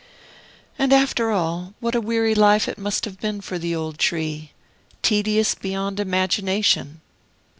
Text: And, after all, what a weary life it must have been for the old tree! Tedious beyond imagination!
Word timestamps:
And, 0.79 0.91
after 0.91 1.29
all, 1.29 1.75
what 1.79 1.93
a 1.93 2.01
weary 2.01 2.33
life 2.33 2.67
it 2.67 2.79
must 2.79 3.05
have 3.05 3.19
been 3.19 3.39
for 3.39 3.59
the 3.59 3.75
old 3.75 3.99
tree! 3.99 4.49
Tedious 5.03 5.53
beyond 5.53 5.99
imagination! 5.99 7.01